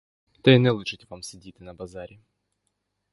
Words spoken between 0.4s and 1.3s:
Та й не личить вам